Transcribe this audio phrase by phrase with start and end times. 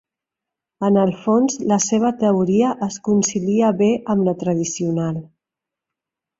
[0.87, 5.25] En el fons la seva teoria es concilia bé amb la tradicional.